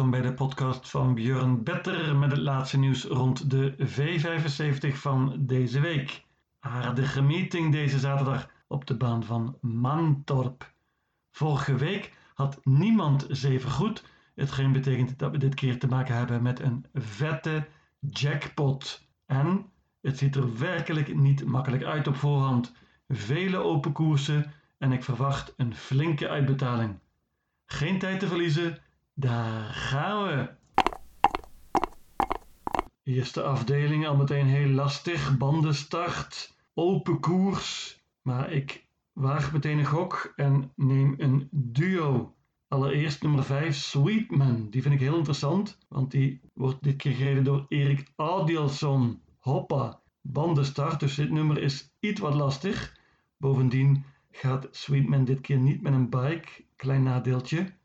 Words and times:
welkom 0.00 0.20
bij 0.20 0.30
de 0.30 0.36
podcast 0.36 0.90
van 0.90 1.14
Björn 1.14 1.62
Better 1.62 2.16
met 2.16 2.30
het 2.30 2.40
laatste 2.40 2.78
nieuws 2.78 3.04
rond 3.04 3.50
de 3.50 3.74
V75 3.78 4.94
van 4.94 5.36
deze 5.38 5.80
week. 5.80 6.24
Aardige 6.60 7.22
meeting 7.22 7.72
deze 7.72 7.98
zaterdag 7.98 8.50
op 8.66 8.86
de 8.86 8.96
baan 8.96 9.24
van 9.24 9.58
Mantorp. 9.60 10.72
Vorige 11.30 11.74
week 11.74 12.12
had 12.34 12.60
niemand 12.62 13.26
zeven 13.28 13.70
goed, 13.70 14.04
hetgeen 14.34 14.72
betekent 14.72 15.18
dat 15.18 15.30
we 15.30 15.38
dit 15.38 15.54
keer 15.54 15.78
te 15.78 15.86
maken 15.86 16.14
hebben 16.14 16.42
met 16.42 16.60
een 16.60 16.86
vette 16.94 17.66
jackpot. 17.98 19.06
En 19.26 19.66
het 20.00 20.18
ziet 20.18 20.36
er 20.36 20.58
werkelijk 20.58 21.14
niet 21.14 21.44
makkelijk 21.44 21.84
uit 21.84 22.06
op 22.06 22.16
voorhand. 22.16 22.72
Vele 23.08 23.56
open 23.56 23.92
koersen 23.92 24.52
en 24.78 24.92
ik 24.92 25.04
verwacht 25.04 25.54
een 25.56 25.74
flinke 25.74 26.28
uitbetaling. 26.28 26.98
Geen 27.66 27.98
tijd 27.98 28.20
te 28.20 28.26
verliezen, 28.26 28.78
daar 29.20 29.64
gaan 29.64 30.26
we. 30.26 30.48
Eerste 33.02 33.42
afdeling 33.42 34.06
al 34.06 34.16
meteen 34.16 34.46
heel 34.46 34.68
lastig. 34.68 35.38
Bandenstart, 35.38 36.56
open 36.74 37.20
koers. 37.20 38.00
Maar 38.22 38.52
ik 38.52 38.86
waag 39.12 39.52
meteen 39.52 39.78
een 39.78 39.84
gok 39.84 40.32
en 40.36 40.72
neem 40.76 41.14
een 41.18 41.48
duo. 41.50 42.34
Allereerst 42.68 43.22
nummer 43.22 43.44
5, 43.44 43.76
Sweetman. 43.76 44.70
Die 44.70 44.82
vind 44.82 44.94
ik 44.94 45.00
heel 45.00 45.16
interessant, 45.16 45.78
want 45.88 46.10
die 46.10 46.40
wordt 46.54 46.82
dit 46.82 46.96
keer 46.96 47.14
gereden 47.14 47.44
door 47.44 47.66
Erik 47.68 48.12
Adielson. 48.16 49.22
Hoppa, 49.38 50.00
bandenstart, 50.20 51.00
dus 51.00 51.14
dit 51.14 51.30
nummer 51.30 51.58
is 51.58 51.92
iets 52.00 52.20
wat 52.20 52.34
lastig. 52.34 52.96
Bovendien 53.36 54.04
gaat 54.30 54.68
Sweetman 54.70 55.24
dit 55.24 55.40
keer 55.40 55.58
niet 55.58 55.82
met 55.82 55.92
een 55.92 56.10
bike, 56.10 56.48
klein 56.76 57.02
nadeeltje. 57.02 57.78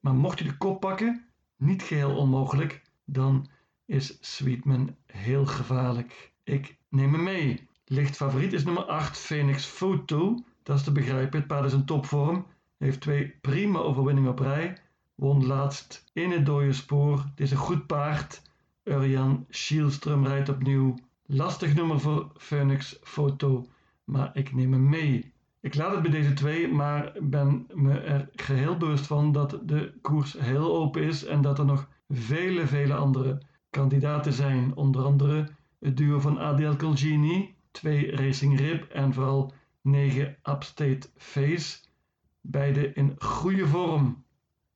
Maar 0.00 0.14
mocht 0.14 0.38
je 0.38 0.44
de 0.44 0.56
kop 0.56 0.80
pakken, 0.80 1.26
niet 1.56 1.82
geheel 1.82 2.16
onmogelijk, 2.16 2.82
dan 3.04 3.48
is 3.84 4.18
Sweetman 4.20 4.96
heel 5.06 5.46
gevaarlijk. 5.46 6.32
Ik 6.44 6.76
neem 6.88 7.12
hem 7.12 7.22
mee. 7.22 7.68
Licht 7.84 8.16
favoriet 8.16 8.52
is 8.52 8.64
nummer 8.64 8.82
8, 8.84 9.18
Phoenix 9.18 9.64
Photo. 9.64 10.44
Dat 10.62 10.76
is 10.76 10.82
te 10.82 10.92
begrijpen, 10.92 11.38
het 11.38 11.48
paard 11.48 11.64
is 11.64 11.72
in 11.72 11.84
topvorm. 11.84 12.46
Heeft 12.78 13.00
twee 13.00 13.34
prima 13.40 13.78
overwinningen 13.78 14.30
op 14.30 14.38
rij. 14.38 14.78
Won 15.14 15.46
laatst 15.46 16.04
in 16.12 16.30
het 16.30 16.46
dode 16.46 16.72
spoor. 16.72 17.18
Het 17.18 17.40
is 17.40 17.50
een 17.50 17.56
goed 17.56 17.86
paard. 17.86 18.42
Urjan 18.84 19.46
Schielström 19.50 20.22
rijdt 20.22 20.48
opnieuw. 20.48 20.94
Lastig 21.26 21.74
nummer 21.74 22.00
voor 22.00 22.32
Phoenix 22.36 22.98
Photo, 23.02 23.66
maar 24.04 24.30
ik 24.36 24.54
neem 24.54 24.72
hem 24.72 24.88
mee. 24.88 25.32
Ik 25.60 25.74
laat 25.74 25.92
het 25.92 26.02
bij 26.02 26.10
deze 26.10 26.32
twee, 26.32 26.68
maar 26.68 27.12
ben 27.20 27.66
me 27.74 27.98
er 27.98 28.28
geheel 28.32 28.76
bewust 28.76 29.06
van 29.06 29.32
dat 29.32 29.60
de 29.62 29.92
koers 30.00 30.32
heel 30.32 30.76
open 30.76 31.02
is 31.02 31.24
en 31.24 31.40
dat 31.40 31.58
er 31.58 31.64
nog 31.64 31.88
vele, 32.08 32.66
vele 32.66 32.94
andere 32.94 33.42
kandidaten 33.70 34.32
zijn. 34.32 34.76
Onder 34.76 35.04
andere 35.04 35.48
het 35.78 35.96
duo 35.96 36.20
van 36.20 36.38
Adel 36.38 36.76
Colgini, 36.76 37.54
twee 37.70 38.16
Racing 38.16 38.58
Rib 38.58 38.90
en 38.92 39.12
vooral 39.12 39.52
9 39.80 40.36
Upstate 40.42 41.08
Face. 41.16 41.78
Beide 42.40 42.92
in 42.92 43.14
goede 43.18 43.66
vorm. 43.66 44.24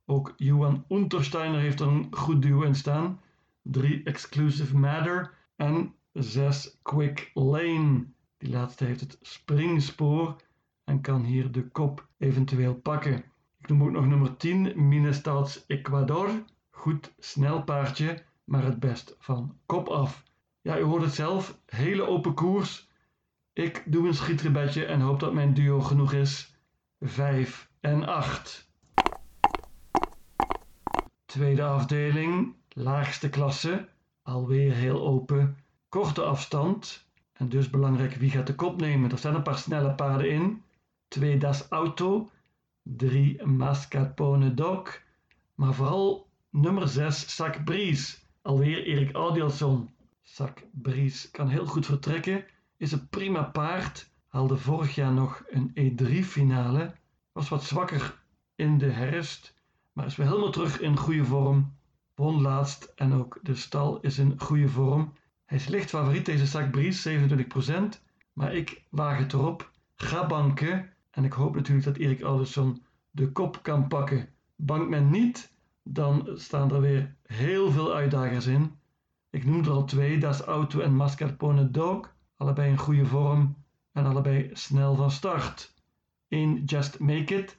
Ook 0.07 0.35
Johan 0.37 0.85
Untersteiner 0.89 1.61
heeft 1.61 1.81
er 1.81 1.87
een 1.87 2.07
goed 2.11 2.43
duo 2.43 2.63
in 2.63 2.75
staan. 2.75 3.21
3 3.63 4.03
Exclusive 4.03 4.77
Matter 4.77 5.35
en 5.57 5.95
6 6.13 6.79
Quick 6.83 7.31
Lane. 7.35 8.05
Die 8.39 8.51
laatste 8.51 8.85
heeft 8.85 9.01
het 9.01 9.19
springspoor 9.21 10.37
en 10.93 11.01
kan 11.01 11.23
hier 11.23 11.53
de 11.53 11.69
kop 11.69 12.07
eventueel 12.19 12.75
pakken. 12.75 13.25
Ik 13.59 13.69
noem 13.69 13.83
ook 13.83 13.91
nog 13.91 14.07
nummer 14.07 14.37
10, 14.37 14.89
Minestads 14.89 15.65
Ecuador. 15.67 16.31
Goed 16.71 17.13
snel 17.19 17.63
paardje, 17.63 18.23
maar 18.45 18.65
het 18.65 18.81
best 18.81 19.17
van 19.19 19.57
kop 19.67 19.89
af. 19.89 20.23
Ja, 20.61 20.79
u 20.79 20.83
hoort 20.83 21.03
het 21.03 21.15
zelf, 21.15 21.59
hele 21.67 22.07
open 22.07 22.35
koers. 22.35 22.89
Ik 23.53 23.83
doe 23.87 24.07
een 24.07 24.15
schietrebedje 24.15 24.85
en 24.85 25.01
hoop 25.01 25.21
dat 25.21 25.33
mijn 25.33 25.55
duo 25.55 25.81
genoeg 25.81 26.13
is. 26.13 26.57
5 27.01 27.71
en 27.81 28.07
8. 28.07 28.71
Tweede 31.25 31.65
afdeling, 31.65 32.55
laagste 32.69 33.29
klasse, 33.29 33.89
alweer 34.23 34.73
heel 34.73 35.07
open. 35.07 35.57
Korte 35.89 36.23
afstand 36.23 37.07
en 37.33 37.49
dus 37.49 37.71
belangrijk 37.71 38.15
wie 38.15 38.31
gaat 38.31 38.47
de 38.47 38.55
kop 38.55 38.81
nemen. 38.81 39.11
Er 39.11 39.19
staan 39.19 39.35
een 39.35 39.43
paar 39.43 39.59
snelle 39.59 39.95
paarden 39.95 40.31
in. 40.31 40.63
2 41.13 41.39
Das 41.39 41.71
Auto, 41.71 42.31
3 42.85 43.45
Mascarpone 43.45 44.55
Dog, 44.55 45.03
maar 45.55 45.75
vooral 45.75 46.31
nummer 46.51 46.89
6 46.89 47.35
Sac 47.35 47.65
Bries, 47.65 48.27
alweer 48.43 48.85
Erik 48.85 49.15
Audielson. 49.15 49.91
Sac 50.23 50.63
Bries 50.71 51.31
kan 51.31 51.49
heel 51.49 51.67
goed 51.67 51.87
vertrekken, 51.87 52.45
is 52.77 52.93
een 52.93 53.09
prima 53.09 53.43
paard, 53.43 54.11
haalde 54.27 54.57
vorig 54.57 54.95
jaar 54.95 55.13
nog 55.13 55.45
een 55.49 55.71
E3-finale, 55.71 56.95
was 57.33 57.49
wat 57.49 57.65
zwakker 57.65 58.23
in 58.55 58.79
de 58.79 58.91
herfst, 58.91 59.55
maar 59.93 60.07
is 60.07 60.17
weer 60.17 60.27
helemaal 60.27 60.51
terug 60.51 60.81
in 60.81 60.97
goede 60.97 61.25
vorm. 61.25 61.77
Won 62.15 62.41
laatst 62.41 62.93
en 62.95 63.13
ook 63.13 63.39
de 63.43 63.55
stal 63.55 64.01
is 64.01 64.19
in 64.19 64.41
goede 64.41 64.69
vorm. 64.69 65.13
Hij 65.45 65.59
is 65.59 65.67
licht 65.67 65.89
favoriet 65.89 66.27
deze 66.27 66.47
Sac 66.47 66.71
Bries, 66.71 67.09
27%, 67.09 67.13
maar 68.33 68.55
ik 68.55 68.83
waag 68.91 69.19
het 69.19 69.33
erop. 69.33 69.71
Ga 69.95 70.27
banken 70.27 70.92
en 71.13 71.25
ik 71.25 71.33
hoop 71.33 71.55
natuurlijk 71.55 71.87
dat 71.87 71.97
Erik 71.97 72.23
Alderson 72.23 72.83
de 73.11 73.33
kop 73.33 73.63
kan 73.63 73.89
pakken. 73.89 74.29
Bankt 74.57 74.89
men 74.89 75.11
niet, 75.11 75.53
dan 75.83 76.29
staan 76.35 76.73
er 76.73 76.81
weer 76.81 77.15
heel 77.23 77.71
veel 77.71 77.95
uitdagers 77.95 78.47
in. 78.47 78.73
Ik 79.31 79.45
noem 79.45 79.65
er 79.65 79.71
al 79.71 79.85
twee, 79.85 80.19
Das 80.19 80.41
Auto 80.41 80.81
en 80.81 80.95
Mascarpone 80.95 81.71
Dog. 81.71 82.15
Allebei 82.37 82.71
in 82.71 82.79
goede 82.79 83.07
vorm 83.07 83.57
en 83.93 84.05
allebei 84.05 84.51
snel 84.53 84.95
van 84.95 85.11
start. 85.11 85.75
In 86.29 86.65
Just 86.65 86.99
Make 86.99 87.35
It 87.35 87.59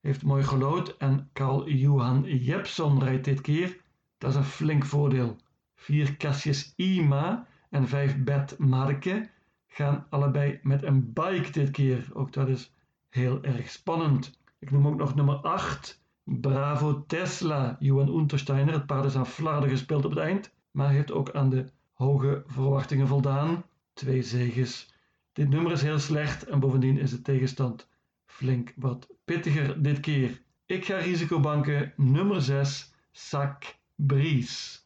heeft 0.00 0.22
mooi 0.22 0.42
gelood 0.42 0.96
en 0.96 1.30
Carl 1.32 1.68
Johan 1.68 2.22
Jepson 2.22 3.02
rijdt 3.02 3.24
dit 3.24 3.40
keer. 3.40 3.80
Dat 4.18 4.30
is 4.30 4.36
een 4.36 4.44
flink 4.44 4.84
voordeel. 4.84 5.36
Vier 5.74 6.16
Cassius 6.16 6.72
Ima 6.76 7.46
en 7.70 7.88
vijf 7.88 8.16
Bet 8.24 8.58
Marke 8.58 9.30
gaan 9.66 10.06
allebei 10.10 10.58
met 10.62 10.82
een 10.82 11.12
bike 11.12 11.50
dit 11.50 11.70
keer. 11.70 12.10
Ook 12.12 12.32
dat 12.32 12.48
is 12.48 12.72
heel 13.14 13.42
erg 13.42 13.70
spannend. 13.70 14.38
Ik 14.58 14.70
noem 14.70 14.86
ook 14.86 14.96
nog 14.96 15.14
nummer 15.14 15.36
8, 15.36 16.02
Bravo 16.24 17.04
Tesla, 17.06 17.76
Johan 17.78 18.18
Untersteiner. 18.18 18.74
Het 18.74 18.86
paard 18.86 19.04
is 19.04 19.16
aan 19.16 19.26
flarden 19.26 19.70
gespeeld 19.70 20.04
op 20.04 20.10
het 20.10 20.20
eind, 20.20 20.54
maar 20.70 20.90
heeft 20.90 21.12
ook 21.12 21.30
aan 21.30 21.50
de 21.50 21.64
hoge 21.92 22.42
verwachtingen 22.46 23.06
voldaan. 23.06 23.64
Twee 23.92 24.22
zeges. 24.22 24.94
Dit 25.32 25.48
nummer 25.48 25.72
is 25.72 25.82
heel 25.82 25.98
slecht 25.98 26.44
en 26.44 26.60
bovendien 26.60 26.98
is 26.98 27.10
de 27.10 27.22
tegenstand 27.22 27.88
flink 28.26 28.72
wat 28.76 29.08
pittiger 29.24 29.82
dit 29.82 30.00
keer. 30.00 30.42
Ik 30.66 30.84
ga 30.84 30.96
risicobanken 30.96 31.92
nummer 31.96 32.42
6, 32.42 32.94
Sac 33.10 33.64
Bries. 33.94 34.83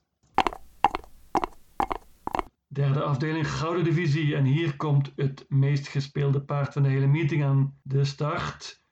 Derde 2.79 3.03
afdeling 3.03 3.51
Gouden 3.51 3.85
Divisie. 3.85 4.37
En 4.37 4.45
hier 4.45 4.77
komt 4.77 5.13
het 5.17 5.45
meest 5.49 5.89
gespeelde 5.89 6.41
paard 6.41 6.73
van 6.73 6.83
de 6.83 6.89
hele 6.89 7.07
meeting 7.07 7.45
aan 7.45 7.79
de 7.83 8.05
start. 8.05 8.83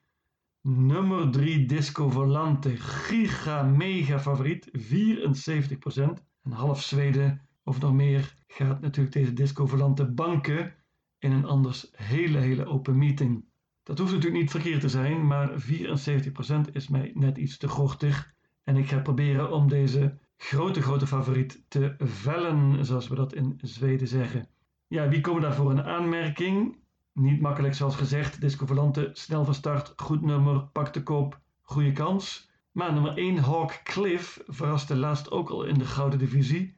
Nummer 0.61 1.31
3 1.31 1.65
Disco 1.65 2.09
Volante. 2.09 2.77
Giga 2.77 3.63
mega 3.63 4.19
favoriet. 4.19 4.69
74%. 4.77 6.23
En 6.43 6.51
half 6.51 6.83
Zweden 6.83 7.41
of 7.63 7.79
nog 7.79 7.93
meer 7.93 8.33
gaat 8.47 8.81
natuurlijk 8.81 9.15
deze 9.15 9.33
Disco 9.33 9.65
Volante 9.67 10.05
banken 10.05 10.73
in 11.19 11.31
een 11.31 11.45
anders 11.45 11.91
hele 11.91 12.37
hele 12.37 12.65
open 12.65 12.97
meeting. 12.97 13.45
Dat 13.83 13.97
hoeft 13.97 14.13
natuurlijk 14.13 14.41
niet 14.41 14.51
verkeerd 14.51 14.81
te 14.81 14.89
zijn, 14.89 15.27
maar 15.27 15.49
74% 15.49 16.71
is 16.71 16.87
mij 16.87 17.11
net 17.13 17.37
iets 17.37 17.57
te 17.57 17.67
gortig. 17.67 18.33
En 18.63 18.75
ik 18.75 18.87
ga 18.87 18.99
proberen 18.99 19.51
om 19.51 19.67
deze 19.67 20.17
grote, 20.37 20.81
grote 20.81 21.07
favoriet 21.07 21.63
te 21.67 21.95
vellen, 21.97 22.85
zoals 22.85 23.07
we 23.07 23.15
dat 23.15 23.33
in 23.33 23.59
Zweden 23.61 24.07
zeggen. 24.07 24.47
Ja, 24.87 25.09
wie 25.09 25.21
komen 25.21 25.41
daarvoor 25.41 25.71
in 25.71 25.83
aanmerking? 25.83 26.77
Niet 27.13 27.41
makkelijk 27.41 27.73
zoals 27.73 27.95
gezegd. 27.95 28.41
Disco 28.41 28.65
Volante, 28.65 29.09
snel 29.13 29.45
van 29.45 29.53
start, 29.53 29.93
goed 29.95 30.21
nummer, 30.21 30.59
pak 30.59 30.93
de 30.93 31.03
koop, 31.03 31.39
goede 31.61 31.91
kans. 31.91 32.49
Maar 32.71 32.93
nummer 32.93 33.17
1 33.17 33.37
Hawk 33.37 33.81
Cliff 33.83 34.43
verraste 34.47 34.95
laatst 34.95 35.31
ook 35.31 35.49
al 35.49 35.63
in 35.63 35.77
de 35.77 35.85
gouden 35.85 36.19
divisie. 36.19 36.77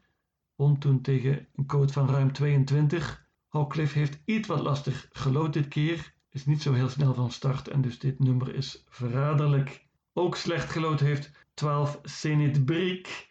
Won 0.56 0.78
toen 0.78 1.02
tegen 1.02 1.48
een 1.56 1.66
code 1.66 1.94
van 1.94 2.10
ruim 2.10 2.32
22. 2.32 3.28
Hawk 3.48 3.70
Cliff 3.70 3.94
heeft 3.94 4.22
iets 4.26 4.48
wat 4.48 4.60
lastig 4.60 5.08
gelood 5.12 5.54
dit 5.54 5.68
keer. 5.68 6.14
Is 6.30 6.46
niet 6.46 6.62
zo 6.62 6.74
heel 6.74 6.90
snel 6.90 7.14
van 7.14 7.32
start 7.32 7.68
en 7.68 7.82
dus 7.82 8.00
dit 8.00 8.20
nummer 8.20 8.56
is 8.56 8.84
verraderlijk. 8.88 9.86
Ook 10.14 10.36
slecht 10.36 10.70
gelood 10.70 11.00
heeft 11.00 11.32
12 11.54 12.00
Zenit 12.04 12.66
Brick. 12.66 13.29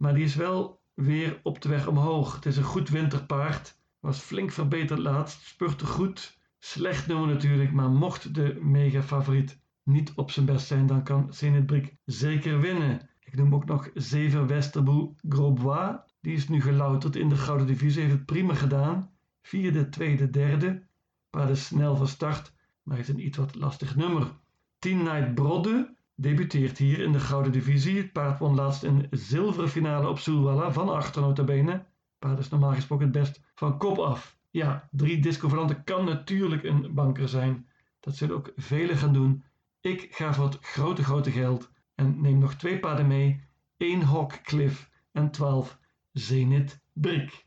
Maar 0.00 0.14
die 0.14 0.24
is 0.24 0.34
wel 0.34 0.82
weer 0.94 1.40
op 1.42 1.62
de 1.62 1.68
weg 1.68 1.86
omhoog. 1.86 2.34
Het 2.34 2.46
is 2.46 2.56
een 2.56 2.62
goed 2.62 2.88
winterpaard. 2.88 3.78
Was 3.98 4.18
flink 4.18 4.52
verbeterd 4.52 4.98
laatst. 4.98 5.42
Spurte 5.42 5.86
goed. 5.86 6.38
Slecht 6.58 7.06
nummer 7.06 7.28
natuurlijk, 7.28 7.72
maar 7.72 7.90
mocht 7.90 8.34
de 8.34 8.58
mega 8.60 9.02
favoriet 9.02 9.60
niet 9.82 10.12
op 10.14 10.30
zijn 10.30 10.46
best 10.46 10.66
zijn, 10.66 10.86
dan 10.86 11.02
kan 11.02 11.34
Zenit 11.34 11.92
zeker 12.04 12.60
winnen. 12.60 13.08
Ik 13.20 13.36
noem 13.36 13.54
ook 13.54 13.64
nog 13.64 13.90
7 13.94 14.46
Westerboel 14.46 15.16
Grosbois. 15.28 15.96
Die 16.20 16.34
is 16.34 16.48
nu 16.48 16.62
gelouterd 16.62 17.16
in 17.16 17.28
de 17.28 17.36
Gouden 17.36 17.66
Divisie, 17.66 18.02
heeft 18.02 18.14
het 18.14 18.26
prima 18.26 18.54
gedaan. 18.54 19.10
Vierde, 19.42 19.88
tweede, 19.88 20.30
derde. 20.30 20.86
Paard 21.30 21.50
is 21.50 21.66
snel 21.66 21.96
van 21.96 22.08
start, 22.08 22.52
maar 22.82 22.96
heeft 22.96 23.08
een 23.08 23.26
iets 23.26 23.38
wat 23.38 23.54
lastig 23.54 23.96
nummer. 23.96 24.32
10 24.78 25.02
Night 25.02 25.34
Brodde 25.34 25.96
debuteert 26.20 26.78
hier 26.78 26.98
in 26.98 27.12
de 27.12 27.20
Gouden 27.20 27.52
Divisie. 27.52 27.96
Het 27.96 28.12
paard 28.12 28.38
won 28.38 28.54
laatst 28.54 28.82
een 28.82 29.06
zilveren 29.10 29.68
finale 29.68 30.08
op 30.08 30.18
Soelwalla 30.18 30.72
van 30.72 30.88
achter 30.88 31.22
notabene. 31.22 31.84
Paard 32.18 32.38
is 32.38 32.48
normaal 32.48 32.74
gesproken 32.74 33.04
het 33.04 33.14
best 33.14 33.40
van 33.54 33.78
kop 33.78 33.98
af. 33.98 34.38
Ja, 34.50 34.88
drie 34.90 35.20
discovolanten 35.20 35.84
kan 35.84 36.04
natuurlijk 36.04 36.64
een 36.64 36.94
banker 36.94 37.28
zijn. 37.28 37.68
Dat 38.00 38.16
zullen 38.16 38.36
ook 38.36 38.52
velen 38.56 38.96
gaan 38.96 39.12
doen. 39.12 39.44
Ik 39.80 40.08
ga 40.10 40.34
voor 40.34 40.44
het 40.44 40.58
grote 40.60 41.04
grote 41.04 41.30
geld 41.30 41.70
en 41.94 42.20
neem 42.20 42.38
nog 42.38 42.54
twee 42.54 42.78
paarden 42.78 43.06
mee. 43.06 43.44
1 43.76 44.02
Hawk 44.02 44.40
Cliff 44.42 44.90
en 45.12 45.30
12 45.30 45.78
Zenit 46.12 46.80
Brick. 46.92 47.46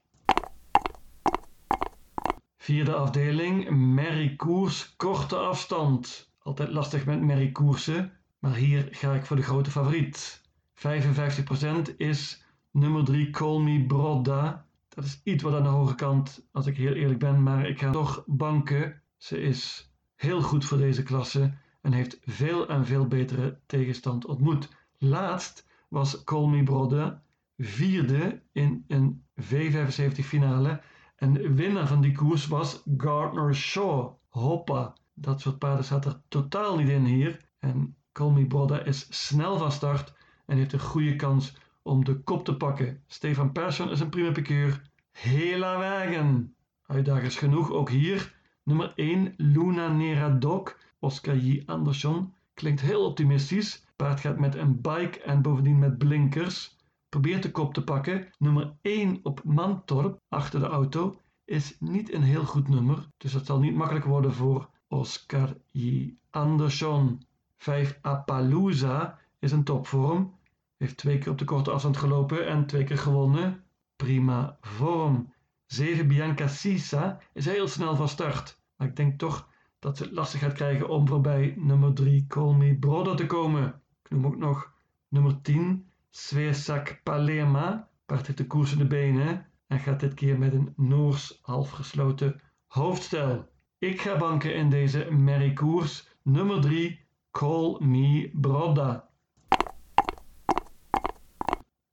Vierde 2.58 2.94
afdeling, 2.94 3.70
Merry 3.70 4.36
Koers, 4.36 4.96
korte 4.96 5.36
afstand. 5.36 6.32
Altijd 6.40 6.70
lastig 6.70 7.06
met 7.06 7.22
Merry 7.22 7.52
Koersen, 7.52 8.12
maar 8.44 8.56
hier 8.56 8.88
ga 8.92 9.14
ik 9.14 9.26
voor 9.26 9.36
de 9.36 9.42
grote 9.42 9.72
favoriet. 9.72 10.42
55% 10.76 11.96
is 11.98 12.44
nummer 12.72 13.04
3 13.04 13.30
Call 13.30 13.86
Brodda. 13.88 14.66
Dat 14.90 15.04
is 15.04 15.22
iets 15.24 15.44
wat 15.44 15.54
aan 15.54 15.64
de 15.64 15.70
hoge 15.70 15.96
kant, 15.96 16.48
als 16.52 16.66
ik 16.66 16.78
heel 16.78 16.94
eerlijk 16.94 17.20
ben, 17.20 17.44
maar 17.44 17.68
ik 17.68 17.80
ga 17.80 17.92
toch 17.92 18.24
banken. 18.26 19.02
Ze 19.18 19.42
is 19.42 19.92
heel 20.16 20.42
goed 20.42 20.66
voor 20.66 20.78
deze 20.78 21.04
klasse 21.04 21.54
en 21.82 21.92
heeft 21.92 22.20
veel 22.22 22.68
en 22.68 22.86
veel 22.86 23.08
betere 23.08 23.60
tegenstand 23.66 24.26
ontmoet. 24.26 24.70
Laatst 24.98 25.68
was 25.88 26.24
Call 26.24 26.48
Me 26.48 26.64
Brodda 26.64 27.24
vierde 27.58 28.42
in 28.52 28.86
een 28.88 29.26
V75 29.42 30.20
finale 30.20 30.82
en 31.16 31.34
de 31.34 31.54
winnaar 31.54 31.88
van 31.88 32.02
die 32.02 32.12
koers 32.12 32.48
was 32.48 32.84
Gardner 32.98 33.56
Shaw. 33.56 34.14
Hoppa, 34.28 34.96
dat 35.14 35.42
soort 35.42 35.60
paarden 35.60 35.86
staat 35.86 36.06
er 36.06 36.22
totaal 36.28 36.78
niet 36.78 36.90
in 36.90 37.06
hier. 37.06 37.52
En 37.60 37.96
Colmy 38.14 38.46
Brodda 38.46 38.84
is 38.84 39.28
snel 39.28 39.58
van 39.58 39.72
start 39.72 40.14
en 40.46 40.58
heeft 40.58 40.74
een 40.74 40.80
goede 40.80 41.16
kans 41.16 41.56
om 41.82 42.06
de 42.06 42.20
kop 42.20 42.46
te 42.46 42.58
pakken. 42.58 43.04
Stefan 43.08 43.52
Persson 43.52 43.90
is 43.90 44.00
een 44.00 44.10
prima 44.10 44.32
piqueur. 44.32 44.82
Hela 45.12 45.78
wagen. 45.78 46.56
Uitdagers 46.86 47.38
genoeg, 47.38 47.72
ook 47.72 47.90
hier. 47.90 48.36
Nummer 48.64 48.92
1, 48.96 49.34
Luna 49.38 49.88
Nera 49.88 50.30
Dog, 50.30 50.78
Oscar 51.00 51.38
J. 51.38 51.64
Andersson. 51.66 52.34
Klinkt 52.54 52.82
heel 52.82 53.06
optimistisch. 53.06 53.86
Paard 53.96 54.20
gaat 54.20 54.40
met 54.40 54.56
een 54.56 54.82
bike 54.82 55.22
en 55.22 55.42
bovendien 55.42 55.80
met 55.80 55.98
blinkers. 55.98 56.78
Probeert 57.10 57.44
de 57.44 57.52
kop 57.52 57.74
te 57.74 57.84
pakken. 57.84 58.28
Nummer 58.38 58.76
1 58.82 59.20
op 59.24 59.44
Mantorp, 59.44 60.20
achter 60.30 60.60
de 60.60 60.66
auto, 60.66 61.20
is 61.46 61.76
niet 61.80 62.14
een 62.14 62.24
heel 62.24 62.46
goed 62.46 62.68
nummer. 62.68 63.08
Dus 63.18 63.32
dat 63.32 63.46
zal 63.46 63.60
niet 63.60 63.76
makkelijk 63.76 64.06
worden 64.06 64.34
voor 64.34 64.70
Oscar 64.88 65.58
J. 65.72 66.14
Andersson. 66.30 67.22
5 67.64 68.00
Appaloosa 68.02 69.20
is 69.40 69.52
een 69.52 69.64
topvorm. 69.64 70.34
Heeft 70.78 70.98
twee 70.98 71.18
keer 71.18 71.32
op 71.32 71.38
de 71.38 71.46
korte 71.46 71.72
afstand 71.72 71.98
gelopen 71.98 72.48
en 72.48 72.66
twee 72.66 72.84
keer 72.84 72.98
gewonnen. 72.98 73.64
Prima 73.96 74.58
vorm. 74.62 75.34
7 75.66 76.08
Bianca 76.08 76.48
Sisa 76.48 77.20
is 77.34 77.46
heel 77.46 77.68
snel 77.68 77.96
van 77.96 78.10
start. 78.10 78.62
Maar 78.76 78.88
ik 78.88 78.96
denk 78.96 79.20
toch 79.20 79.50
dat 79.80 79.98
ze 79.98 80.04
het 80.04 80.12
lastig 80.12 80.40
gaat 80.40 80.54
krijgen 80.54 80.90
om 80.90 81.08
voorbij 81.08 81.54
nummer 81.58 81.94
3 81.94 82.26
Call 82.28 82.54
Me 82.54 82.76
Brother 82.76 83.16
te 83.16 83.26
komen. 83.26 83.82
Ik 84.04 84.10
noem 84.10 84.26
ook 84.26 84.38
nog 84.38 84.74
nummer 85.08 85.42
10 85.42 85.86
Svesak 86.10 87.00
Palema. 87.04 87.90
Paard 88.06 88.26
heeft 88.26 88.38
de 88.38 88.48
koers 88.48 88.72
in 88.72 88.78
de 88.78 88.88
benen 88.88 89.46
en 89.68 89.80
gaat 89.80 90.00
dit 90.00 90.14
keer 90.14 90.40
met 90.40 90.54
een 90.54 90.74
Noors 90.76 91.40
halfgesloten 91.42 92.42
hoofdstel. 92.68 93.50
Ik 93.78 94.02
ga 94.02 94.18
banken 94.18 94.56
in 94.56 94.70
deze 94.70 95.12
merrie 95.12 95.54
koers. 95.54 96.08
Nummer 96.22 96.62
3 96.62 97.03
Call 97.40 97.78
Me 97.80 98.30
Brodda. 98.34 99.10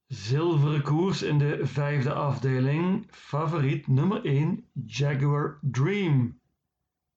Zilveren 0.06 0.82
koers 0.82 1.22
in 1.22 1.38
de 1.38 1.66
vijfde 1.66 2.12
afdeling. 2.12 3.06
Favoriet 3.10 3.87
nummer 3.87 4.25
1 4.25 4.64
Jaguar 4.87 5.58
Dream. 5.60 6.40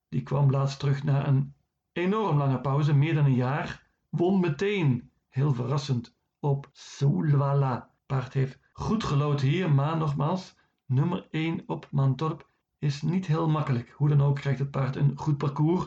Die 0.08 0.22
kwam 0.22 0.50
laatst 0.50 0.78
terug 0.78 1.04
na 1.04 1.26
een 1.26 1.54
enorm 1.92 2.36
lange 2.38 2.60
pauze, 2.60 2.94
meer 2.94 3.14
dan 3.14 3.24
een 3.24 3.34
jaar. 3.34 3.86
Won 4.08 4.40
meteen, 4.40 5.10
heel 5.28 5.54
verrassend, 5.54 6.16
op 6.40 6.68
Soulwala. 6.72 7.90
Paard 8.06 8.32
heeft 8.32 8.58
goed 8.72 9.04
gelood 9.04 9.40
hier, 9.40 9.70
maar 9.70 9.96
nogmaals, 9.96 10.56
nummer 10.86 11.26
1 11.30 11.62
op 11.66 11.88
Mantorp 11.90 12.50
is 12.78 13.02
niet 13.02 13.26
heel 13.26 13.48
makkelijk. 13.48 13.90
Hoe 13.90 14.08
dan 14.08 14.22
ook 14.22 14.36
krijgt 14.36 14.58
het 14.58 14.70
paard 14.70 14.96
een 14.96 15.12
goed 15.16 15.38
parcours. 15.38 15.86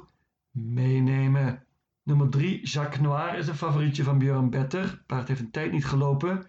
Meenemen. 0.51 1.67
Nummer 2.07 2.30
3, 2.30 2.62
Jacques 2.63 3.01
Noir, 3.01 3.38
is 3.38 3.48
een 3.48 3.56
favorietje 3.56 4.04
van 4.04 4.18
Björn 4.18 4.50
Better. 4.50 5.04
Paard 5.06 5.27
heeft 5.27 5.39
een 5.39 5.51
tijd 5.51 5.71
niet 5.71 5.86
gelopen. 5.86 6.45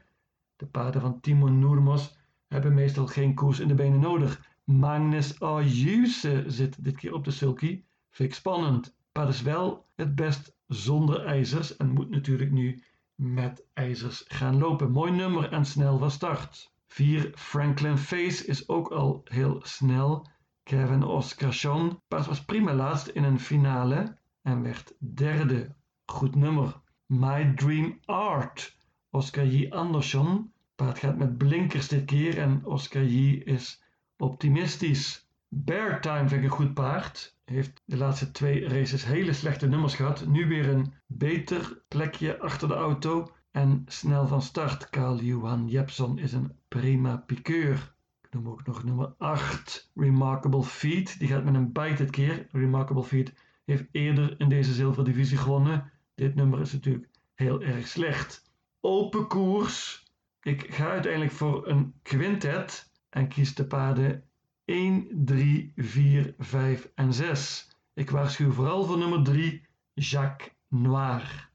De 0.56 0.66
paarden 0.66 1.00
van 1.00 1.20
Timon 1.20 1.58
Noermos 1.58 2.16
hebben 2.48 2.74
meestal 2.74 3.06
geen 3.06 3.34
koers 3.34 3.60
in 3.60 3.68
de 3.68 3.74
benen 3.74 4.00
nodig. 4.00 4.42
Magnus 4.64 5.40
Ayuse 5.40 6.44
zit 6.46 6.84
dit 6.84 6.96
keer 6.96 7.14
op 7.14 7.24
de 7.24 7.30
sulky. 7.30 7.82
Vind 8.10 8.34
spannend. 8.34 8.96
Paard 9.12 9.28
is 9.28 9.42
wel 9.42 9.86
het 9.94 10.14
best 10.14 10.56
zonder 10.66 11.24
ijzers 11.24 11.76
en 11.76 11.90
moet 11.90 12.10
natuurlijk 12.10 12.50
nu 12.50 12.82
met 13.14 13.64
ijzers 13.74 14.24
gaan 14.28 14.58
lopen. 14.58 14.90
Mooi 14.90 15.12
nummer 15.12 15.52
en 15.52 15.64
snel 15.64 15.98
van 15.98 16.10
start. 16.10 16.72
4 16.86 17.32
Franklin 17.34 17.98
Face 17.98 18.46
is 18.46 18.68
ook 18.68 18.88
al 18.88 19.20
heel 19.24 19.60
snel. 19.62 20.26
Kevin 20.62 21.02
Oscarsson. 21.02 22.00
Paard 22.08 22.26
was 22.26 22.44
prima 22.44 22.74
laatst 22.74 23.06
in 23.06 23.24
een 23.24 23.40
finale 23.40 24.16
en 24.48 24.62
werd 24.62 24.94
derde. 24.98 25.74
Goed 26.04 26.34
nummer. 26.34 26.80
My 27.06 27.52
Dream 27.54 27.98
Art. 28.04 28.76
Oscar 29.10 29.46
J. 29.46 29.70
Andersson. 29.70 30.52
Paard 30.74 30.98
gaat 30.98 31.18
met 31.18 31.38
blinkers 31.38 31.88
dit 31.88 32.04
keer 32.04 32.38
en 32.38 32.64
Oscar 32.64 33.04
J. 33.04 33.42
is 33.44 33.82
optimistisch. 34.16 35.28
Bear 35.48 36.00
Time 36.00 36.28
vind 36.28 36.42
ik 36.42 36.50
een 36.50 36.56
goed 36.56 36.74
paard. 36.74 37.36
Heeft 37.44 37.82
de 37.84 37.96
laatste 37.96 38.30
twee 38.30 38.68
races 38.68 39.04
hele 39.04 39.32
slechte 39.32 39.68
nummers 39.68 39.94
gehad. 39.94 40.26
Nu 40.26 40.46
weer 40.46 40.68
een 40.68 40.92
beter 41.06 41.82
plekje 41.88 42.40
achter 42.40 42.68
de 42.68 42.74
auto. 42.74 43.32
En 43.50 43.84
snel 43.86 44.26
van 44.26 44.42
start. 44.42 44.90
Carl 44.90 45.20
Johan 45.20 45.68
Jepson 45.68 46.18
is 46.18 46.32
een 46.32 46.52
prima 46.68 47.16
piqueur. 47.16 47.94
Ik 48.22 48.32
noem 48.32 48.48
ook 48.48 48.66
nog 48.66 48.84
nummer 48.84 49.14
8. 49.18 49.90
Remarkable 49.94 50.62
Feet. 50.62 51.18
Die 51.18 51.28
gaat 51.28 51.44
met 51.44 51.54
een 51.54 51.72
bite 51.72 51.94
dit 51.94 52.10
keer. 52.10 52.46
Remarkable 52.52 53.04
Feet 53.04 53.32
heeft 53.68 53.88
eerder 53.90 54.40
in 54.40 54.48
deze 54.48 54.72
zilverdivisie 54.72 55.36
gewonnen. 55.36 55.92
Dit 56.14 56.34
nummer 56.34 56.60
is 56.60 56.72
natuurlijk 56.72 57.08
heel 57.34 57.62
erg 57.62 57.88
slecht. 57.88 58.52
Open 58.80 59.26
koers. 59.26 60.06
Ik 60.42 60.74
ga 60.74 60.90
uiteindelijk 60.90 61.32
voor 61.32 61.68
een 61.68 61.94
quintet 62.02 62.92
en 63.10 63.28
kies 63.28 63.54
de 63.54 63.66
paarden 63.66 64.24
1, 64.64 65.08
3, 65.24 65.72
4, 65.76 66.34
5 66.38 66.90
en 66.94 67.12
6. 67.12 67.68
Ik 67.94 68.10
waarschuw 68.10 68.50
vooral 68.50 68.84
voor 68.84 68.98
nummer 68.98 69.22
3, 69.22 69.66
Jacques 69.94 70.52
Noir. 70.68 71.50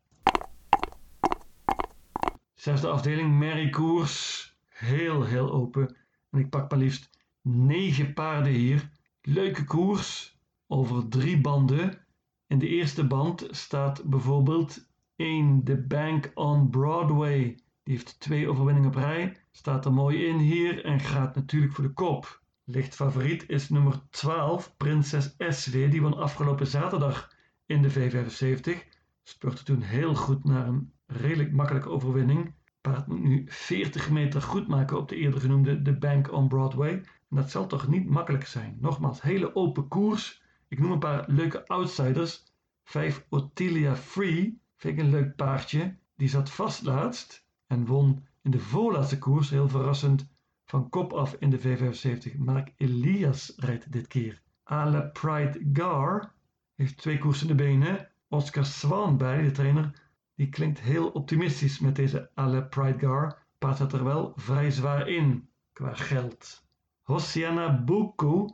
Zesde 2.54 2.88
afdeling, 2.88 3.40
Merry 3.40 3.70
Koers. 3.70 4.48
Heel, 4.68 5.24
heel 5.24 5.52
open. 5.52 5.96
En 6.32 6.40
ik 6.40 6.50
pak 6.50 6.72
maar 6.72 6.80
liefst 6.80 7.10
9 7.42 8.14
paarden 8.14 8.54
hier. 8.54 8.90
Leuke 9.22 9.64
koers 9.64 10.38
over 10.68 11.08
drie 11.08 11.42
banden. 11.42 12.03
In 12.48 12.60
de 12.60 12.68
eerste 12.68 13.08
band 13.08 13.48
staat 13.50 14.04
bijvoorbeeld 14.04 14.88
1 15.16 15.64
The 15.64 15.78
Bank 15.78 16.32
on 16.34 16.70
Broadway. 16.70 17.60
Die 17.84 17.94
heeft 17.94 18.20
twee 18.20 18.50
overwinningen 18.50 18.90
op 18.90 18.96
rij, 18.96 19.38
staat 19.52 19.86
er 19.86 19.94
mooi 19.94 20.26
in 20.26 20.38
hier 20.38 20.86
en 20.86 21.00
gaat 21.00 21.36
natuurlijk 21.36 21.74
voor 21.74 21.84
de 21.84 21.94
kop. 21.94 22.42
Licht 22.64 22.96
favoriet 22.96 23.50
is 23.50 23.70
nummer 23.70 24.02
12, 24.10 24.74
Prinses 24.78 25.36
SW. 25.38 25.72
Die 25.72 26.02
won 26.02 26.18
afgelopen 26.18 26.68
zaterdag 26.68 27.36
in 27.66 27.82
de 27.82 27.92
V75. 27.92 28.92
Spurte 29.24 29.64
toen 29.64 29.82
heel 29.82 30.16
goed 30.16 30.44
naar 30.44 30.68
een 30.68 30.94
redelijk 31.06 31.52
makkelijke 31.52 31.90
overwinning. 31.90 32.54
Paard 32.82 33.08
moet 33.08 33.24
nu 33.24 33.44
40 33.48 34.10
meter 34.10 34.42
goed 34.42 34.68
maken 34.68 34.98
op 34.98 35.10
de 35.10 35.16
eerder 35.16 35.40
genoemde 35.40 35.82
The 35.82 35.98
Bank 35.98 36.32
on 36.32 36.48
Broadway. 36.48 36.92
En 37.30 37.36
dat 37.36 37.52
zal 37.52 37.68
toch 37.68 37.88
niet 37.88 38.10
makkelijk 38.10 38.46
zijn. 38.46 38.78
Nogmaals, 38.80 39.22
hele 39.22 39.56
open 39.56 39.88
koers. 39.88 40.43
Ik 40.74 40.80
noem 40.80 40.92
een 40.92 41.00
paar 41.00 41.24
leuke 41.28 41.68
outsiders. 41.68 42.44
5 42.84 43.26
Ottilia 43.30 43.96
Free, 43.96 44.62
vind 44.78 44.98
ik 44.98 45.04
een 45.04 45.10
leuk 45.10 45.36
paardje. 45.36 45.98
Die 46.16 46.30
zat 46.30 46.50
vast 46.50 46.84
laatst 46.84 47.46
en 47.68 47.86
won 47.86 48.26
in 48.42 48.52
de 48.52 48.60
voorlaatste 48.60 49.18
koers, 49.18 49.50
heel 49.50 49.70
verrassend, 49.70 50.28
van 50.66 50.90
kop 50.90 51.14
af 51.14 51.36
in 51.40 51.50
de 51.50 51.60
V75. 51.60 52.38
Mark 52.38 52.74
Elias 52.78 53.54
rijdt 53.56 53.92
dit 53.92 54.08
keer. 54.08 54.42
Ale 54.64 55.10
Pride 55.10 55.70
Gar 55.74 56.34
heeft 56.76 56.98
twee 56.98 57.18
koersen 57.18 57.50
in 57.50 57.58
de 57.58 57.64
benen. 57.64 58.10
Oscar 58.28 58.66
Swan 58.66 59.18
bij, 59.18 59.42
de 59.42 59.52
trainer, 59.52 60.02
die 60.36 60.50
klinkt 60.50 60.80
heel 60.80 61.10
optimistisch 61.10 61.80
met 61.80 61.96
deze 61.96 62.30
Alle 62.34 62.66
Pride 62.66 63.00
Gar. 63.00 63.46
Paard 63.58 63.78
zat 63.78 63.94
er 63.94 64.04
wel 64.04 64.34
vrij 64.36 64.72
zwaar 64.72 65.08
in 65.08 65.50
qua 65.74 65.94
geld. 65.94 66.66
Hosiana 67.02 67.84
Buku, 67.84 68.48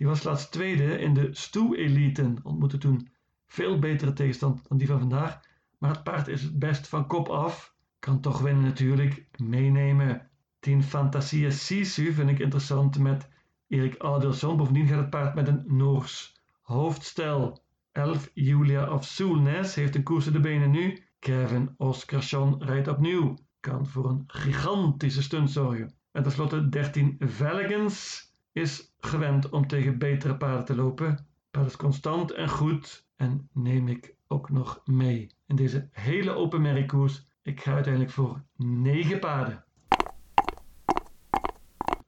die 0.00 0.08
was 0.08 0.22
laatst 0.22 0.52
tweede 0.52 0.98
in 0.98 1.14
de 1.14 1.28
Stoe-eliten, 1.32 2.38
ontmoette 2.42 2.78
toen 2.78 3.08
veel 3.46 3.78
betere 3.78 4.12
tegenstand 4.12 4.68
dan 4.68 4.78
die 4.78 4.86
van 4.86 4.98
vandaag. 4.98 5.40
Maar 5.78 5.90
het 5.90 6.02
paard 6.02 6.28
is 6.28 6.42
het 6.42 6.58
best 6.58 6.88
van 6.88 7.06
kop 7.06 7.28
af. 7.28 7.74
Kan 7.98 8.20
toch 8.20 8.40
winnen 8.40 8.64
natuurlijk. 8.64 9.26
Meenemen. 9.36 10.30
10 10.60 10.82
Fantasia 10.82 11.50
Sisu 11.50 12.12
vind 12.12 12.30
ik 12.30 12.38
interessant 12.38 12.98
met 12.98 13.28
Erik 13.68 13.98
Adelsson. 13.98 14.56
Bovendien 14.56 14.86
gaat 14.86 14.98
het 14.98 15.10
paard 15.10 15.34
met 15.34 15.48
een 15.48 15.64
Noors 15.66 16.36
hoofdstel. 16.62 17.62
11 17.92 18.30
Julia 18.34 18.92
of 18.92 19.04
Soelnes 19.04 19.74
heeft 19.74 19.94
een 19.94 20.02
koers 20.02 20.26
in 20.26 20.32
de 20.32 20.40
benen 20.40 20.70
nu. 20.70 21.04
Kevin 21.18 21.74
Oskarsson 21.76 22.64
rijdt 22.64 22.88
opnieuw. 22.88 23.34
Kan 23.60 23.86
voor 23.86 24.08
een 24.08 24.24
gigantische 24.26 25.22
stunt 25.22 25.50
zorgen. 25.50 25.94
En 26.12 26.22
tenslotte 26.22 26.68
13 26.68 27.16
Veligans 27.18 28.28
is 28.52 28.89
gewend 29.00 29.48
om 29.48 29.66
tegen 29.66 29.98
betere 29.98 30.36
paarden 30.36 30.64
te 30.64 30.74
lopen. 30.74 31.26
Paard 31.50 31.66
is 31.66 31.76
constant 31.76 32.32
en 32.32 32.48
goed 32.48 33.06
en 33.16 33.48
neem 33.52 33.88
ik 33.88 34.14
ook 34.28 34.50
nog 34.50 34.82
mee 34.84 35.30
in 35.46 35.56
deze 35.56 35.88
hele 35.92 36.30
open 36.30 36.62
merkkoers. 36.62 37.26
Ik 37.42 37.60
ga 37.60 37.74
uiteindelijk 37.74 38.12
voor 38.12 38.42
9 38.56 39.18
paarden. 39.18 39.64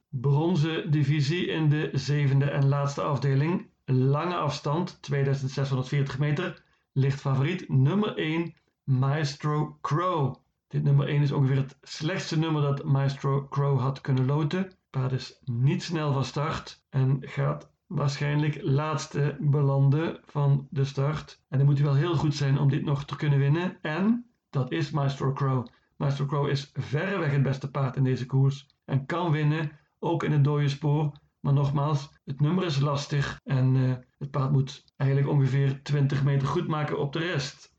Bronzen 0.09 0.91
divisie 0.91 1.47
in 1.47 1.69
de 1.69 1.89
zevende 1.93 2.45
en 2.45 2.67
laatste 2.67 3.01
afdeling. 3.01 3.69
Lange 3.85 4.35
afstand, 4.35 5.01
2640 5.01 6.19
meter. 6.19 6.63
Ligt 6.91 7.21
favoriet 7.21 7.69
nummer 7.69 8.17
1, 8.17 8.53
Maestro 8.83 9.77
Crow. 9.81 10.35
Dit 10.67 10.83
nummer 10.83 11.07
1 11.07 11.21
is 11.21 11.31
ongeveer 11.31 11.55
het 11.55 11.77
slechtste 11.81 12.39
nummer 12.39 12.61
dat 12.61 12.83
Maestro 12.83 13.47
Crow 13.47 13.79
had 13.79 14.01
kunnen 14.01 14.25
loten. 14.25 14.71
Paard 14.93 15.11
is 15.11 15.39
niet 15.43 15.83
snel 15.83 16.13
van 16.13 16.25
start 16.25 16.83
en 16.89 17.17
gaat 17.21 17.71
waarschijnlijk 17.87 18.61
laatste 18.61 19.37
belanden 19.39 20.19
van 20.25 20.67
de 20.69 20.85
start. 20.85 21.41
En 21.49 21.57
dan 21.57 21.67
moet 21.67 21.77
hij 21.77 21.85
wel 21.85 21.95
heel 21.95 22.15
goed 22.15 22.35
zijn 22.35 22.59
om 22.59 22.69
dit 22.69 22.85
nog 22.85 23.05
te 23.05 23.15
kunnen 23.15 23.39
winnen. 23.39 23.77
En 23.81 24.25
dat 24.49 24.71
is 24.71 24.91
Maestro 24.91 25.33
Crow. 25.33 25.67
Maestro 25.97 26.25
Crow 26.25 26.47
is 26.47 26.71
verreweg 26.73 27.31
het 27.31 27.43
beste 27.43 27.71
paard 27.71 27.95
in 27.95 28.03
deze 28.03 28.25
koers 28.25 28.67
en 28.85 29.05
kan 29.05 29.31
winnen, 29.31 29.71
ook 29.99 30.23
in 30.23 30.31
het 30.31 30.43
dode 30.43 30.69
spoor. 30.69 31.11
Maar 31.39 31.53
nogmaals, 31.53 32.19
het 32.25 32.39
nummer 32.39 32.65
is 32.65 32.79
lastig 32.79 33.39
en 33.43 33.75
uh, 33.75 33.93
het 34.17 34.31
paard 34.31 34.51
moet 34.51 34.83
eigenlijk 34.95 35.31
ongeveer 35.31 35.83
20 35.83 36.23
meter 36.23 36.47
goed 36.47 36.67
maken 36.67 36.99
op 36.99 37.13
de 37.13 37.19
rest. 37.19 37.73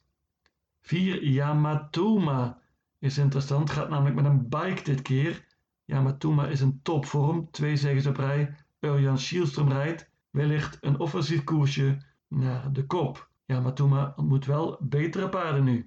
4 0.80 1.24
Yamatoma 1.24 2.58
is 2.98 3.18
interessant, 3.18 3.70
gaat 3.70 3.88
namelijk 3.88 4.14
met 4.14 4.24
een 4.24 4.48
bike 4.48 4.82
dit 4.82 5.02
keer. 5.02 5.52
Yamatoma 5.84 6.46
is 6.46 6.60
een 6.60 6.80
topvorm, 6.82 7.50
twee 7.50 7.76
zegens 7.76 8.06
op 8.06 8.16
rij. 8.16 8.56
Urjan 8.80 9.18
Schielström 9.18 9.68
rijdt, 9.68 10.10
wellicht 10.30 10.78
een 10.80 10.98
offensief 10.98 11.44
koersje 11.44 11.98
naar 12.28 12.72
de 12.72 12.86
kop. 12.86 13.30
Yamatoma 13.44 14.12
ontmoet 14.16 14.46
wel 14.46 14.78
betere 14.80 15.28
paarden 15.28 15.64
nu. 15.64 15.86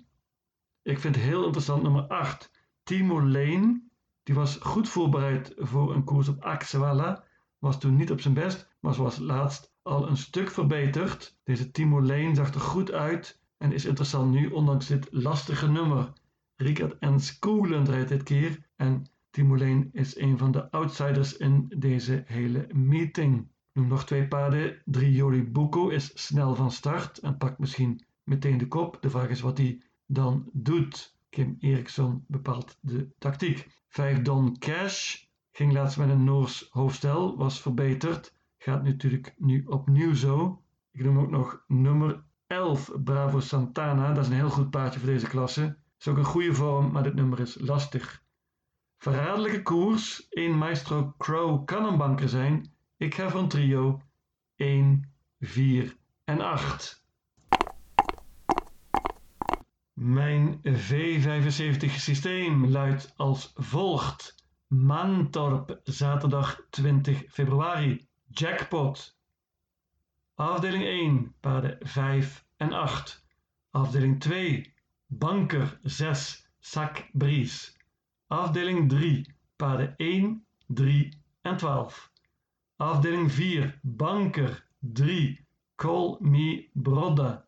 Ik 0.82 1.00
vind 1.00 1.16
heel 1.16 1.46
interessant 1.46 1.84
nummer 1.84 2.04
8, 2.04 2.52
Timo 2.84 3.28
Lane. 3.28 3.82
Die 4.24 4.36
was 4.36 4.58
goed 4.62 4.90
voorbereid 4.90 5.54
voor 5.58 5.96
een 5.96 6.04
koers 6.04 6.28
op 6.28 6.44
Axewalla. 6.44 7.24
Was 7.60 7.80
toen 7.80 7.96
niet 7.96 8.12
op 8.12 8.22
zijn 8.22 8.34
best, 8.34 8.76
maar 8.80 8.94
zoals 8.94 9.18
laatst 9.18 9.74
al 9.82 10.08
een 10.08 10.18
stuk 10.18 10.50
verbeterd. 10.52 11.38
Deze 11.44 11.72
Timo 11.72 12.02
Lane 12.02 12.36
zag 12.36 12.54
er 12.54 12.60
goed 12.60 12.92
uit 12.92 13.42
en 13.58 13.72
is 13.72 13.86
interessant 13.86 14.32
nu, 14.32 14.48
ondanks 14.48 14.88
dit 14.88 15.08
lastige 15.12 15.68
nummer. 15.68 16.14
Ricard 16.56 16.98
en 17.00 17.20
Skoelend 17.20 17.90
rijdt 17.90 18.10
dit 18.10 18.24
keer 18.24 18.70
en 18.76 19.06
Timo 19.38 19.58
Lane 19.58 19.90
is 19.92 20.18
een 20.18 20.38
van 20.38 20.52
de 20.52 20.72
outsiders 20.72 21.38
in 21.38 21.74
deze 21.78 22.24
hele 22.26 22.68
meeting. 22.74 23.48
Noem 23.74 23.88
nog 23.88 24.06
twee 24.06 24.28
paarden. 24.28 24.82
Drioli 24.86 25.44
Buko 25.44 25.90
is 25.90 26.28
snel 26.28 26.56
van 26.56 26.72
start 26.72 27.18
en 27.18 27.38
pakt 27.38 27.60
misschien 27.60 28.06
meteen 28.24 28.58
de 28.58 28.68
kop. 28.68 28.98
De 29.02 29.10
vraag 29.10 29.30
is 29.30 29.42
wat 29.42 29.58
hij 29.58 29.82
dan 30.06 30.50
doet. 30.54 31.18
Kim 31.30 31.58
Eriksson 31.60 32.24
bepaalt 32.28 32.78
de 32.82 33.10
tactiek. 33.18 33.68
5 33.88 34.22
Don 34.22 34.58
Cash 34.58 35.24
ging 35.52 35.74
laatst 35.74 35.98
met 35.98 36.10
een 36.10 36.24
Noors 36.24 36.68
hoofdstel, 36.70 37.38
was 37.38 37.62
verbeterd. 37.62 38.34
Gaat 38.58 38.84
natuurlijk 38.84 39.34
nu 39.38 39.64
opnieuw 39.66 40.14
zo. 40.14 40.64
Ik 40.92 41.04
noem 41.04 41.20
ook 41.20 41.30
nog 41.30 41.64
nummer 41.68 42.24
11 42.48 42.92
Bravo 43.04 43.40
Santana. 43.40 44.14
Dat 44.14 44.24
is 44.24 44.30
een 44.30 44.38
heel 44.38 44.50
goed 44.50 44.70
paardje 44.70 45.00
voor 45.00 45.10
deze 45.10 45.28
klasse. 45.28 45.78
Is 46.00 46.08
ook 46.08 46.18
een 46.18 46.24
goede 46.24 46.54
vorm, 46.54 46.92
maar 46.92 47.04
dit 47.04 47.16
nummer 47.16 47.40
is 47.40 47.58
lastig. 47.60 48.26
Verraderlijke 48.98 49.62
koers. 49.62 50.28
1 50.30 50.58
Maestro 50.58 51.14
Crow 51.18 51.66
kan 51.66 51.86
een 51.86 51.98
banker 51.98 52.30
zijn. 52.30 52.74
Ik 52.98 53.16
ga 53.16 53.30
van 53.30 53.48
trio 53.48 54.02
1, 54.56 55.14
4 55.40 55.98
en 56.24 56.42
8. 56.42 57.06
Mijn 59.94 60.62
V75 60.64 61.92
systeem 61.96 62.68
luidt 62.68 63.14
als 63.16 63.52
volgt. 63.56 64.36
Mantorp, 64.68 65.80
zaterdag 65.84 66.62
20 66.70 67.24
februari. 67.30 68.08
Jackpot. 68.28 69.18
Afdeling 70.36 70.84
1, 70.84 71.36
paarden 71.40 71.78
5 71.82 72.46
en 72.58 72.74
8. 72.74 73.26
Afdeling 73.72 74.20
2, 74.20 74.74
banker 75.06 75.80
6, 75.82 76.50
Sac 76.60 77.10
Bries. 77.12 77.77
Afdeling 78.28 78.90
3, 78.90 79.26
paarden 79.56 79.94
1, 79.98 80.46
3 80.68 81.14
en 81.42 81.58
12. 81.58 82.12
Afdeling 82.76 83.32
4, 83.32 83.80
banker 83.82 84.68
3, 84.80 85.46
Call 85.76 86.18
Me 86.20 86.70
Brodda. 86.74 87.48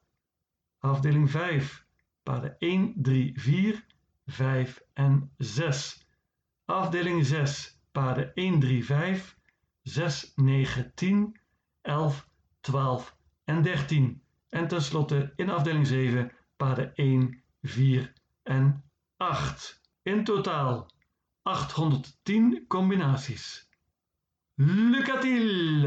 Afdeling 0.80 1.30
5, 1.30 1.86
paden 2.24 2.56
1, 2.60 2.94
3, 3.02 3.32
4, 3.36 3.86
5 4.26 4.82
en 4.94 5.32
6. 5.38 6.06
Afdeling 6.66 7.26
6, 7.26 7.80
paden 7.92 8.32
1, 8.34 8.60
3, 8.60 8.84
5, 8.84 9.38
6, 9.84 10.32
9, 10.36 10.92
10, 10.96 11.40
11, 11.82 12.26
12 12.62 13.16
en 13.46 13.62
13. 13.62 14.22
En 14.50 14.68
tenslotte 14.68 15.34
in 15.36 15.50
afdeling 15.50 15.88
7, 15.88 16.32
paden 16.58 16.96
1, 16.96 17.44
4 17.62 18.14
en 18.44 18.84
8. 19.18 19.79
In 20.10 20.24
totaal 20.24 20.88
810 21.44 22.66
combinaties. 22.68 23.68
Lucatiel! 24.58 25.86